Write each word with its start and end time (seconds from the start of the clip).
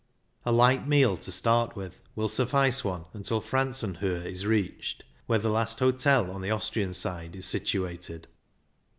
A 0.47 0.51
light 0.51 0.87
meal 0.87 1.15
to 1.17 1.31
start 1.31 1.75
with 1.75 1.99
will 2.15 2.27
suffice 2.27 2.83
one 2.83 3.05
until 3.13 3.39
Franzenl^ohe 3.39 4.25
is 4.25 4.47
reached, 4.47 5.03
where 5.27 5.37
the 5.37 5.51
last 5.51 5.77
hotel 5.77 6.31
on 6.31 6.41
the 6.41 6.49
Austrian 6.49 6.95
side 6.95 7.35
is 7.35 7.45
situated. 7.45 8.25